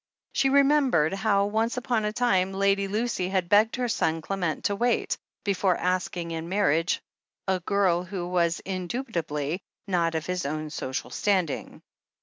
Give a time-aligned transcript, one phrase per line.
[0.33, 3.47] She remembered how, once upon a time, Lady Lucy had.
[3.47, 7.03] begged her son Clement to wait, before asking in marriage
[7.47, 11.83] a girl who was indubitably not of his own social standing.